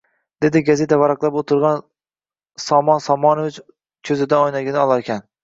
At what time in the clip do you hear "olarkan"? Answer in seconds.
4.87-5.25